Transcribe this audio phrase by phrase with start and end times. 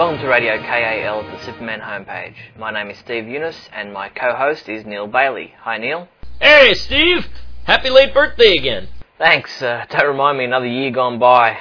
[0.00, 2.34] Welcome to Radio KAL, the Superman homepage.
[2.58, 5.52] My name is Steve Younis, and my co-host is Neil Bailey.
[5.60, 6.08] Hi, Neil.
[6.40, 7.26] Hey, Steve!
[7.64, 8.88] Happy late birthday again.
[9.18, 9.60] Thanks.
[9.60, 11.58] Uh, don't remind me another year gone by.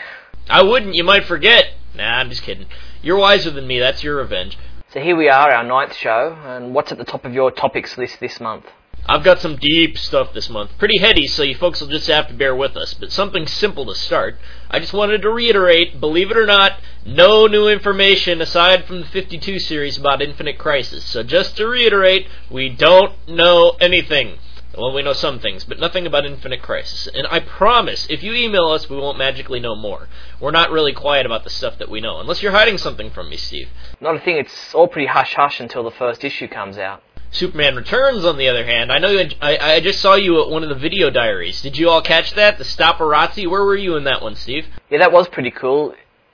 [0.50, 1.66] I wouldn't, you might forget.
[1.94, 2.68] Nah, I'm just kidding.
[3.02, 4.58] You're wiser than me, that's your revenge.
[4.94, 7.98] So here we are, our ninth show, and what's at the top of your topics
[7.98, 8.68] list this month?
[9.10, 10.78] I've got some deep stuff this month.
[10.78, 12.94] Pretty heady, so you folks will just have to bear with us.
[12.94, 14.38] But something simple to start.
[14.70, 16.74] I just wanted to reiterate, believe it or not,
[17.08, 21.04] no new information aside from the 52 series about Infinite Crisis.
[21.06, 24.38] So just to reiterate, we don't know anything.
[24.78, 27.08] Well, we know some things, but nothing about Infinite Crisis.
[27.12, 30.08] And I promise, if you email us, we won't magically know more.
[30.40, 33.30] We're not really quiet about the stuff that we know, unless you're hiding something from
[33.30, 33.70] me, Steve.
[34.00, 37.02] Not a thing, it's all pretty hush hush until the first issue comes out.
[37.32, 40.50] Superman Returns, on the other hand, I know you, I, I just saw you at
[40.50, 41.62] one of the video diaries.
[41.62, 42.58] Did you all catch that?
[42.58, 43.48] The Stopparazzi?
[43.48, 44.66] Where were you in that one, Steve?
[44.90, 45.94] Yeah, that was pretty cool.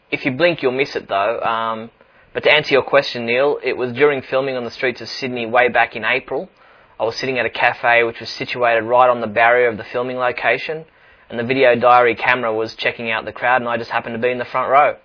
[0.10, 1.42] If you blink, you'll miss it, though.
[1.42, 1.92] Um,
[2.34, 5.46] but to answer your question, Neil, it was during filming on the streets of Sydney
[5.46, 6.50] way back in April.
[6.98, 9.84] I was sitting at a cafe which was situated right on the barrier of the
[9.84, 10.86] filming location,
[11.30, 14.22] and the video diary camera was checking out the crowd, and I just happened to
[14.22, 14.96] be in the front row.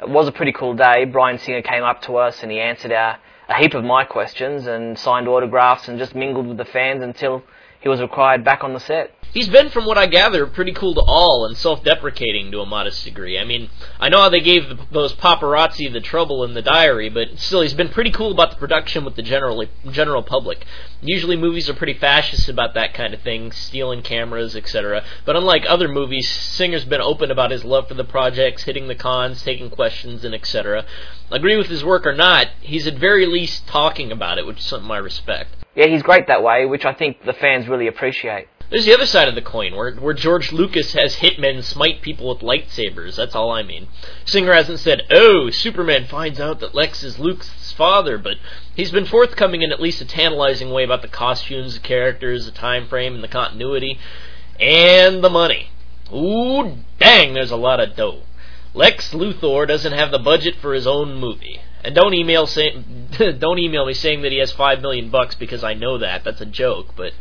[0.00, 1.04] It was a pretty cool day.
[1.04, 3.18] Bryan Singer came up to us and he answered our
[3.50, 7.42] a heap of my questions and signed autographs and just mingled with the fans until
[7.80, 9.12] he was required back on the set.
[9.32, 13.04] He's been, from what I gather, pretty cool to all and self-deprecating to a modest
[13.04, 13.38] degree.
[13.38, 17.08] I mean, I know how they gave the, those paparazzi the trouble in the diary,
[17.08, 20.64] but still, he's been pretty cool about the production with the general general public.
[21.00, 25.04] Usually, movies are pretty fascist about that kind of thing, stealing cameras, etc.
[25.24, 28.96] But unlike other movies, Singer's been open about his love for the projects, hitting the
[28.96, 30.84] cons, taking questions, and etc.
[31.30, 34.66] Agree with his work or not, he's at very least talking about it, which is
[34.66, 35.54] something I respect.
[35.76, 38.48] Yeah, he's great that way, which I think the fans really appreciate.
[38.70, 42.28] There's the other side of the coin, where, where George Lucas has hitmen smite people
[42.28, 43.16] with lightsabers.
[43.16, 43.88] That's all I mean.
[44.24, 48.36] Singer hasn't said, oh, Superman finds out that Lex is Luke's father, but
[48.74, 52.52] he's been forthcoming in at least a tantalizing way about the costumes, the characters, the
[52.52, 53.98] time frame, and the continuity,
[54.60, 55.70] and the money.
[56.14, 58.22] Ooh, dang, there's a lot of dough.
[58.72, 61.60] Lex Luthor doesn't have the budget for his own movie.
[61.82, 62.70] And don't email say,
[63.38, 66.22] don't email me saying that he has five million bucks because I know that.
[66.22, 67.12] That's a joke, but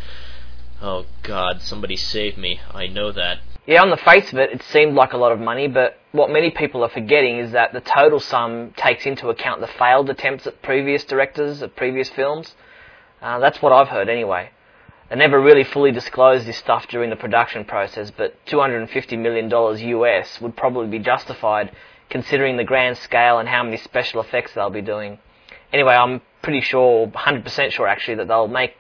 [0.82, 2.60] Oh God, somebody save me.
[2.72, 3.40] I know that.
[3.68, 6.32] Yeah, on the face of it, it seemed like a lot of money, but what
[6.32, 10.48] many people are forgetting is that the total sum takes into account the failed attempts
[10.48, 12.56] at previous directors of previous films.
[13.22, 14.52] Uh, that's what I've heard anyway.
[15.10, 20.40] They never really fully disclosed this stuff during the production process, but $250 million US
[20.40, 21.72] would probably be justified
[22.10, 25.20] considering the grand scale and how many special effects they'll be doing.
[25.74, 28.74] Anyway, I'm pretty sure, 100% sure actually, that they'll make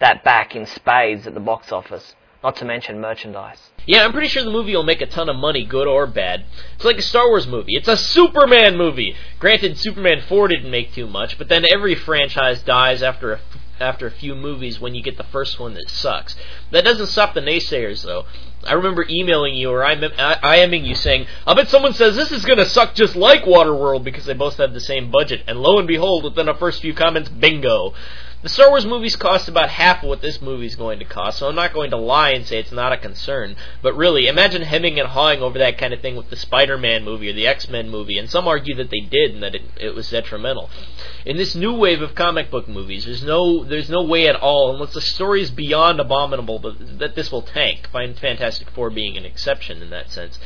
[0.00, 3.70] that back in spades at the box office, not to mention merchandise.
[3.86, 6.44] Yeah, I'm pretty sure the movie will make a ton of money, good or bad.
[6.74, 7.74] It's like a Star Wars movie.
[7.74, 9.14] It's a Superman movie.
[9.38, 13.40] Granted, Superman 4 didn't make too much, but then every franchise dies after a,
[13.80, 16.34] after a few movies when you get the first one that sucks.
[16.70, 18.24] That doesn't stop the naysayers, though.
[18.66, 22.58] I remember emailing you or IMing you saying, I bet someone says this is going
[22.58, 25.42] to suck just like Waterworld because they both have the same budget.
[25.46, 27.92] And lo and behold, within the first few comments, bingo.
[28.44, 31.38] The Star Wars movies cost about half of what this movie is going to cost,
[31.38, 33.56] so I'm not going to lie and say it's not a concern.
[33.80, 37.30] But really, imagine hemming and hawing over that kind of thing with the Spider-Man movie
[37.30, 40.10] or the X-Men movie, and some argue that they did and that it, it was
[40.10, 40.68] detrimental.
[41.24, 44.74] In this new wave of comic book movies, there's no there's no way at all,
[44.74, 47.88] unless the story is beyond abominable, that, this will tank.
[47.92, 50.38] Find Fantastic Four being an exception in that sense.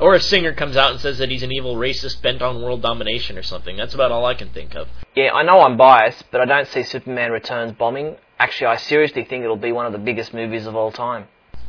[0.00, 2.82] Or if Singer comes out and says that he's an evil racist bent on world
[2.82, 3.76] domination or something.
[3.76, 4.88] That's about all I can think of.
[5.14, 8.16] Yeah, I know I'm biased, but I don't see Superman Returns bombing.
[8.38, 11.28] Actually, I seriously think it'll be one of the biggest movies of all time.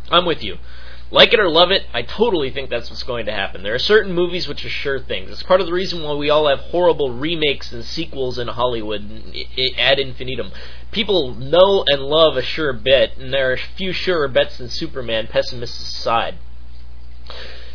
[0.10, 0.58] I'm with you.
[1.12, 3.62] Like it or love it, I totally think that's what's going to happen.
[3.62, 5.30] There are certain movies which are sure things.
[5.30, 9.04] It's part of the reason why we all have horrible remakes and sequels in Hollywood
[9.78, 10.52] ad infinitum.
[10.92, 15.28] People know and love a sure bet, and there are few surer bets than Superman,
[15.28, 16.40] pessimists aside.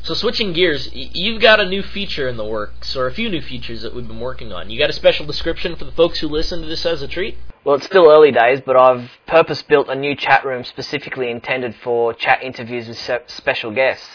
[0.02, 3.42] So switching gears, you've got a new feature in the works, or a few new
[3.42, 4.70] features that we've been working on.
[4.70, 7.36] You got a special description for the folks who listen to this as a treat?
[7.64, 11.74] Well, it's still early days, but I've purpose built a new chat room specifically intended
[11.82, 14.08] for chat interviews with special guests.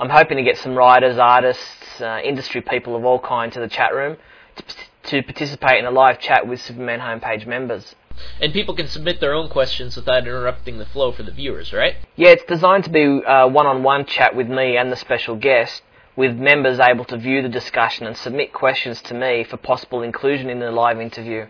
[0.00, 3.68] I'm hoping to get some writers, artists, uh, industry people of all kinds to the
[3.68, 4.16] chat room
[4.56, 4.64] to,
[5.10, 7.94] to participate in a live chat with Superman homepage members.
[8.40, 11.96] And people can submit their own questions without interrupting the flow for the viewers, right?
[12.16, 15.82] Yeah, it's designed to be a one-on-one chat with me and the special guest,
[16.16, 20.50] with members able to view the discussion and submit questions to me for possible inclusion
[20.50, 21.46] in the live interview,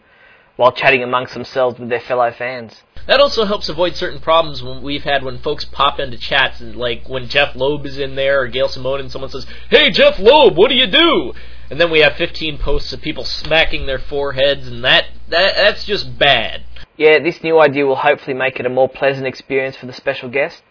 [0.56, 2.82] while chatting amongst themselves with their fellow fans.
[3.10, 6.76] That also helps avoid certain problems when we've had when folks pop into chats and
[6.76, 10.20] like when Jeph Loeb is in there or Gail Simone and someone says, "Hey Jeph
[10.20, 11.32] Loeb, what do you do?"
[11.70, 15.84] And then we have 15 posts of people smacking their foreheads, and that, that that's
[15.84, 16.62] just bad.
[16.96, 20.28] Yeah, this new idea will hopefully make it a more pleasant experience for the special
[20.28, 20.62] guest.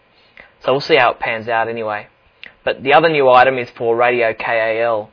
[0.60, 2.06] So we'll see how it pans out anyway.
[2.64, 5.10] But the other new item is for Radio KAL.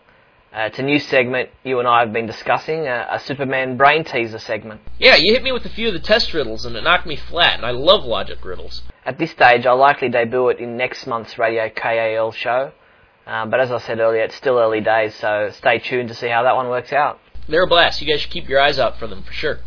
[0.53, 4.03] Uh, it's a new segment you and I have been discussing, uh, a Superman brain
[4.03, 4.81] teaser segment.
[4.97, 7.17] Yeah, you hit me with a few of the test riddles and it knocked me
[7.17, 8.81] flat, and I love logic riddles.
[9.05, 12.71] At this stage, I'll likely debut it in next month's Radio KAL show.
[13.25, 16.29] Um, but as I said earlier, it's still early days, so stay tuned to see
[16.29, 17.19] how that one works out.
[17.49, 18.01] They're a blast.
[18.01, 19.59] You guys should keep your eyes out for them for sure.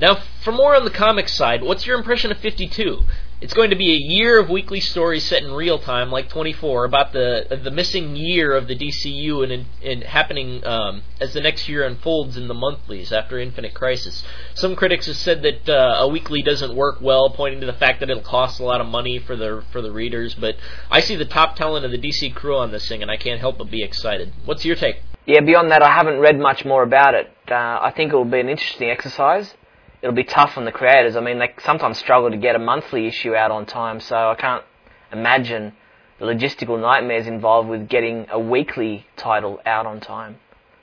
[0.00, 3.00] Now, for more on the comics side, what's your impression of 52?
[3.40, 6.84] It's going to be a year of weekly stories set in real time, like 24,
[6.84, 11.68] about the the missing year of the DCU and, and happening um, as the next
[11.68, 14.24] year unfolds in the monthlies after Infinite Crisis.
[14.54, 18.00] Some critics have said that uh, a weekly doesn't work well, pointing to the fact
[18.00, 20.34] that it'll cost a lot of money for the for the readers.
[20.34, 20.56] But
[20.90, 23.38] I see the top talent of the DC crew on this thing, and I can't
[23.38, 24.32] help but be excited.
[24.46, 24.96] What's your take?
[25.26, 27.30] Yeah, beyond that, I haven't read much more about it.
[27.48, 29.54] Uh, I think it will be an interesting exercise
[30.02, 31.16] it'll be tough on the creators.
[31.16, 34.34] I mean, they sometimes struggle to get a monthly issue out on time, so I
[34.34, 34.64] can't
[35.12, 35.72] imagine
[36.18, 40.36] the logistical nightmares involved with getting a weekly title out on time.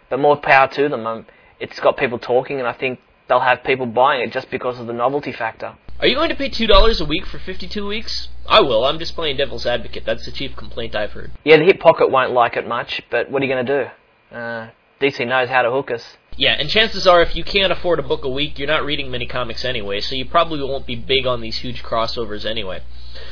[0.10, 1.06] But more power to them.
[1.06, 1.26] Um,
[1.60, 4.88] it's got people talking, and I think they'll have people buying it just because of
[4.88, 5.76] the novelty factor.
[6.00, 8.28] Are you going to pay two dollars a week for fifty-two weeks?
[8.48, 8.84] I will.
[8.84, 10.04] I'm just playing devil's advocate.
[10.06, 11.32] That's the chief complaint I've heard.
[11.44, 14.36] Yeah, the hip pocket won't like it much, but what are you going to do?
[14.36, 14.70] Uh,
[15.02, 16.04] DC knows how to hook us.
[16.38, 19.10] Yeah, and chances are if you can't afford a book a week, you're not reading
[19.10, 22.82] many comics anyway, so you probably won't be big on these huge crossovers anyway.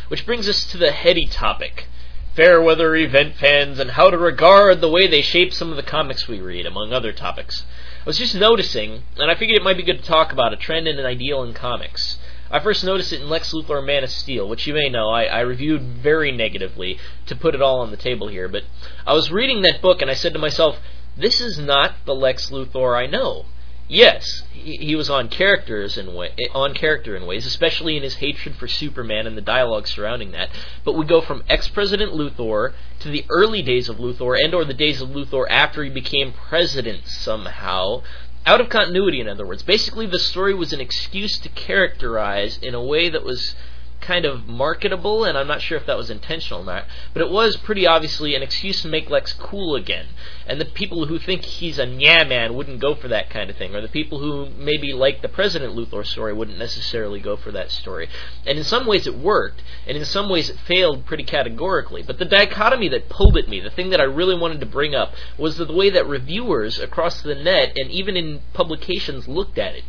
[0.08, 1.88] Which brings us to the heady topic
[2.36, 5.84] fair weather event fans and how to regard the way they shape some of the
[5.84, 7.64] comics we read, among other topics.
[8.02, 10.58] I was just noticing, and I figured it might be good to talk about a
[10.58, 12.18] trend and an ideal in comics.
[12.50, 15.26] I first noticed it in Lex Luthor Man of Steel, which you may know I,
[15.26, 18.48] I reviewed very negatively to put it all on the table here.
[18.48, 18.64] But
[19.08, 20.80] I was reading that book and I said to myself,
[21.18, 23.46] this is not the Lex Luthor I know.
[23.90, 28.04] Yes, he, he was on characters in way, eh, on character in ways, especially in
[28.04, 30.50] his hatred for Superman and the dialogue surrounding that.
[30.84, 34.74] But we go from ex-president Luthor to the early days of Luthor and or the
[34.74, 38.04] days of Luthor after he became president somehow.
[38.46, 39.64] Out of continuity, in other words.
[39.64, 43.56] Basically, the story was an excuse to characterize in a way that was
[44.04, 47.32] kind of marketable, and I'm not sure if that was intentional or not, but it
[47.32, 50.08] was pretty obviously an excuse to make Lex cool again.
[50.46, 53.56] And the people who think he's a yeah man wouldn't go for that kind of
[53.56, 57.52] thing, or the people who maybe like the President Luthor story wouldn't necessarily go for
[57.52, 58.10] that story.
[58.46, 62.04] And in some ways it worked, and in some ways it failed pretty categorically.
[62.04, 64.94] But the dichotomy that pulled at me, the thing that I really wanted to bring
[64.94, 69.76] up, was the way that reviewers across the net and even in publications looked at
[69.76, 69.84] it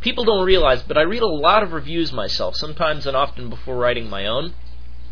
[0.00, 3.76] people don't realize, but I read a lot of reviews myself, sometimes and often before
[3.76, 4.54] writing my own.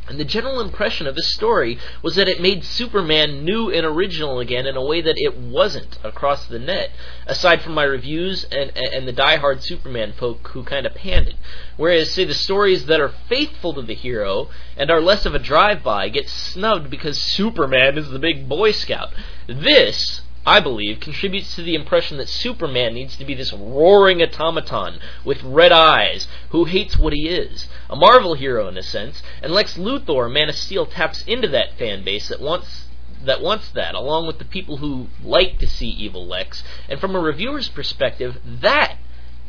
[0.08, 4.38] And the general impression of this story was that it made Superman new and original
[4.38, 6.92] again in a way that it wasn't across the net,
[7.26, 11.36] aside from my reviews and, and the die-hard Superman folk who kind of panned it.
[11.76, 15.40] Whereas, say, the stories that are faithful to the hero and are less of a
[15.40, 19.12] drive-by get snubbed because Superman is the big Boy Scout.
[19.48, 25.00] This I believe, contributes to the impression that Superman needs to be this roaring automaton
[25.24, 27.68] with red eyes who hates what he is.
[27.90, 31.76] A Marvel hero in a sense, and Lex Luthor, Man of Steel, taps into that
[31.76, 32.84] fan base that wants
[33.24, 36.62] that wants that, along with the people who like to see evil Lex.
[36.88, 38.98] And from a reviewer's perspective, that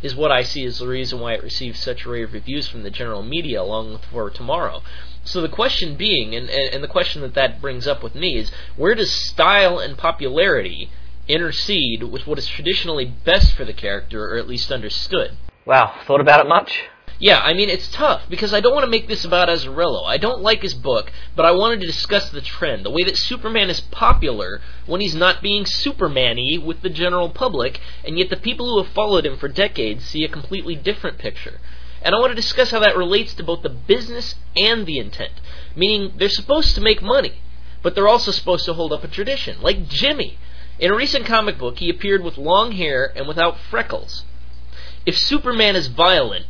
[0.01, 2.83] is what I see as the reason why it receives such a rave reviews from
[2.83, 4.81] the general media along with For Tomorrow.
[5.23, 8.51] So the question being, and, and the question that that brings up with me is,
[8.75, 10.89] where does style and popularity
[11.27, 15.35] intercede with what is traditionally best for the character, or at least understood?
[15.65, 16.83] Wow, thought about it much?
[17.19, 20.05] Yeah, I mean, it's tough because I don't want to make this about Azzarello.
[20.05, 23.17] I don't like his book, but I wanted to discuss the trend, the way that
[23.17, 28.37] Superman is popular when he's not being Superman-y with the general public, and yet the
[28.37, 31.59] people who have followed him for decades see a completely different picture.
[32.03, 35.33] And I want to discuss how that relates to both the business and the intent.
[35.75, 37.41] Meaning, they're supposed to make money,
[37.81, 39.59] but they're also supposed to hold up a tradition.
[39.61, 40.37] Like Jimmy.
[40.77, 44.23] In a recent comic book, he appeared with long hair and without freckles.
[45.07, 46.45] If Superman is violent,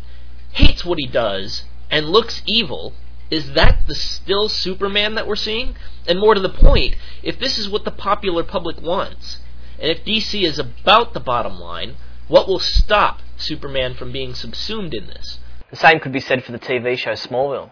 [0.57, 2.93] hates what he does, and looks evil,
[3.29, 5.75] is that the still Superman that we're seeing?
[6.07, 9.39] And more to the point, if this is what the popular public wants,
[9.79, 11.95] and if DC is about the bottom line,
[12.27, 15.39] what will stop Superman from being subsumed in this?
[15.69, 17.71] The same could be said for the TV show Smallville.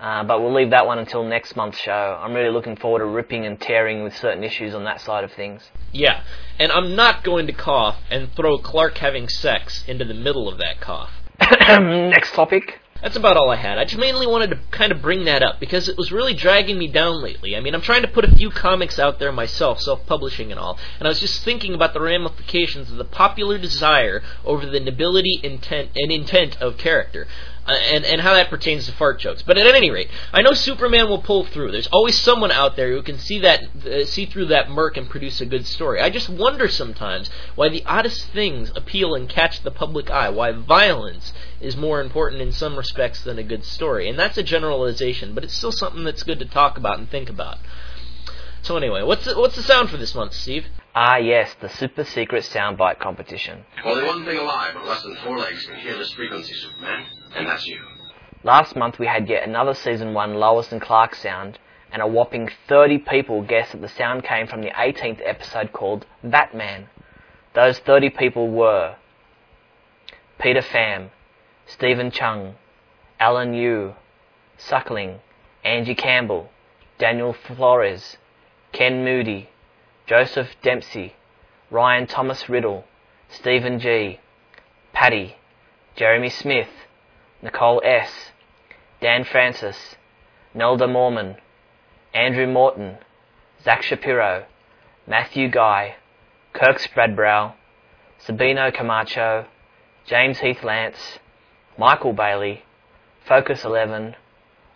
[0.00, 2.18] Uh, but we'll leave that one until next month's show.
[2.20, 5.32] I'm really looking forward to ripping and tearing with certain issues on that side of
[5.32, 5.70] things.
[5.92, 6.22] Yeah,
[6.58, 10.58] and I'm not going to cough and throw Clark having sex into the middle of
[10.58, 11.12] that cough.
[12.10, 12.80] Next topic.
[13.02, 13.78] That's about all I had.
[13.78, 16.78] I just mainly wanted to kind of bring that up because it was really dragging
[16.78, 17.54] me down lately.
[17.54, 20.78] I mean, I'm trying to put a few comics out there myself, self-publishing and all,
[20.98, 25.38] and I was just thinking about the ramifications of the popular desire over the nobility
[25.42, 27.28] intent and intent of character.
[27.66, 29.42] Uh, and and how that pertains to fart jokes.
[29.42, 31.72] But at any rate, I know Superman will pull through.
[31.72, 35.10] There's always someone out there who can see that uh, see through that murk and
[35.10, 36.00] produce a good story.
[36.00, 40.28] I just wonder sometimes why the oddest things appeal and catch the public eye.
[40.28, 44.08] Why violence is more important in some respects than a good story.
[44.08, 47.28] And that's a generalization, but it's still something that's good to talk about and think
[47.28, 47.58] about.
[48.62, 50.66] So anyway, what's the, what's the sound for this month, Steve?
[50.98, 53.66] Ah, yes, the super secret soundbite competition.
[53.84, 57.46] Only one thing alive with less than four legs can hear this frequency, Superman, and
[57.46, 57.78] that's you.
[58.42, 61.58] Last month we had yet another season 1 Lois and Clark sound,
[61.92, 66.06] and a whopping 30 people guessed that the sound came from the 18th episode called
[66.24, 66.88] Batman.
[67.54, 68.96] Those 30 people were
[70.38, 71.10] Peter Pham,
[71.66, 72.54] Stephen Chung,
[73.20, 73.94] Alan Yu,
[74.56, 75.20] Suckling,
[75.62, 76.48] Angie Campbell,
[76.98, 78.16] Daniel Flores,
[78.72, 79.50] Ken Moody,
[80.06, 81.14] Joseph Dempsey,
[81.70, 82.84] Ryan Thomas Riddle,
[83.28, 84.20] Stephen G,
[84.92, 85.36] Paddy,
[85.96, 86.68] Jeremy Smith,
[87.42, 88.30] Nicole S,
[89.00, 89.96] Dan Francis,
[90.54, 91.36] Nelda Mormon,
[92.14, 92.98] Andrew Morton,
[93.62, 94.46] Zach Shapiro,
[95.08, 95.96] Matthew Guy,
[96.52, 97.54] Kirk Spradbrow,
[98.24, 99.46] Sabino Camacho,
[100.06, 101.18] James Heath Lance,
[101.76, 102.62] Michael Bailey,
[103.26, 104.14] Focus 11,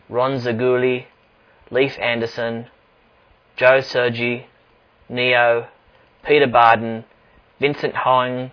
[0.08, 1.06] Ron Zaguli,
[1.70, 2.66] Leif Anderson,
[3.56, 4.46] Joe Sergi,
[5.10, 5.68] Neo,
[6.24, 7.04] Peter Barden,
[7.60, 8.52] Vincent Hong,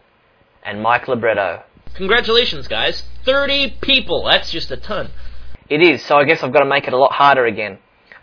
[0.63, 1.63] and Mike Libretto.
[1.95, 3.03] Congratulations, guys.
[3.25, 4.25] 30 people.
[4.29, 5.11] That's just a ton.
[5.69, 7.77] It is, so I guess I've got to make it a lot harder again.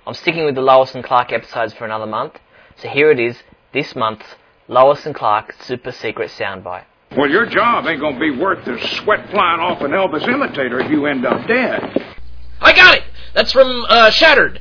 [0.07, 2.35] I'm sticking with the Lois and Clark episodes for another month,
[2.77, 3.37] so here it is,
[3.73, 4.27] this month's
[4.69, 6.85] Lois and Clark Super Secret Soundbite.
[7.17, 10.91] Well, your job ain't gonna be worth the sweat flying off an Elvis imitator if
[10.91, 12.03] you end up dead.
[12.61, 13.05] I got it!
[13.35, 14.61] That's from uh, Shattered.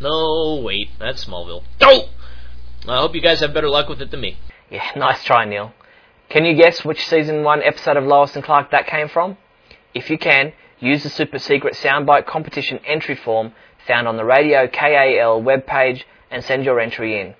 [0.00, 1.62] No, wait, that's Smallville.
[1.80, 2.08] Oh!
[2.88, 4.38] I hope you guys have better luck with it than me.
[4.70, 5.72] Yeah, nice try, Neil.
[6.28, 9.36] Can you guess which season 1 episode of Lois and Clark that came from?
[9.94, 13.52] If you can, use the Super Secret Soundbite competition entry form
[13.86, 17.34] found on the Radio KAL webpage and send your entry in.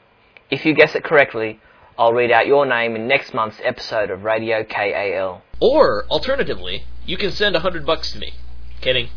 [0.51, 1.61] If you guess it correctly,
[1.97, 5.43] I'll read out your name in next month's episode of Radio KAL.
[5.61, 8.33] Or, alternatively, you can send a hundred bucks to me.
[8.81, 9.09] Kidding.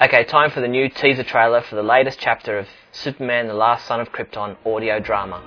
[0.00, 3.86] Okay, time for the new teaser trailer for the latest chapter of Superman the Last
[3.86, 5.42] Son of Krypton audio drama.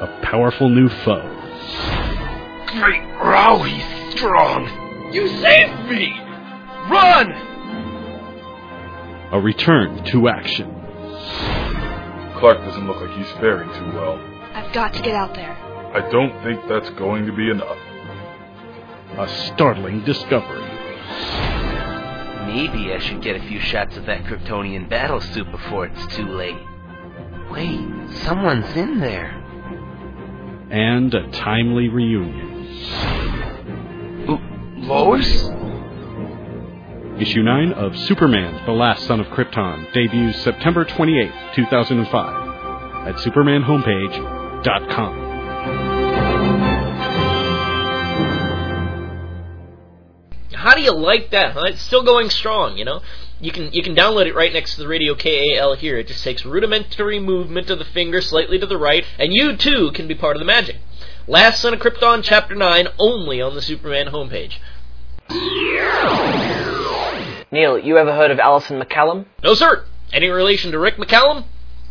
[0.00, 1.28] A powerful new foe.
[2.68, 5.10] Great Rao, he's strong.
[5.12, 6.18] You saved me!
[6.88, 7.32] Run!
[9.32, 10.70] A return to action.
[12.38, 14.20] Clark doesn't look like he's faring too well.
[14.54, 15.52] I've got to get out there.
[15.52, 17.78] I don't think that's going to be enough.
[19.18, 20.62] A startling discovery.
[22.46, 26.28] Maybe I should get a few shots of that Kryptonian battle suit before it's too
[26.28, 26.56] late.
[27.50, 27.80] Wait,
[28.24, 29.32] someone's in there.
[30.70, 32.54] And a timely reunion.
[34.76, 35.26] Lois?
[37.20, 45.25] Issue 9 of Superman, The Last Son of Krypton debuts September 28, 2005 at supermanhomepage.com.
[50.56, 51.52] How do you like that?
[51.52, 51.64] Huh?
[51.66, 53.02] It's still going strong, you know.
[53.40, 55.98] You can you can download it right next to the radio KAL here.
[55.98, 59.90] It just takes rudimentary movement of the finger slightly to the right, and you too
[59.92, 60.76] can be part of the magic.
[61.26, 64.54] Last Son of Krypton, Chapter Nine, only on the Superman homepage.
[67.52, 69.26] Neil, you ever heard of Alison MacCallum?
[69.44, 69.84] No, sir.
[70.10, 71.44] Any relation to Rick McCallum?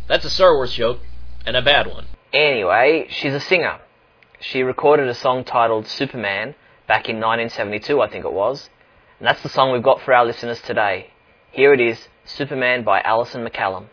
[0.08, 0.98] That's a Star Wars joke,
[1.46, 2.06] and a bad one.
[2.32, 3.78] Anyway, she's a singer.
[4.40, 6.56] She recorded a song titled Superman
[6.86, 8.70] back in 1972, I think it was.
[9.18, 11.10] And that's the song we've got for our listeners today.
[11.50, 13.86] Here it is Superman by Alison MacCallum.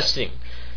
[0.00, 0.30] Interesting.